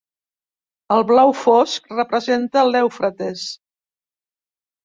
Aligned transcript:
El 0.95 1.05
blau 1.11 1.33
fosc 1.41 1.93
representa 1.97 2.65
l'Eufrates. 2.71 3.47